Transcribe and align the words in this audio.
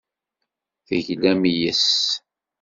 Teglam 0.87 1.41
yes-s. 1.59 1.99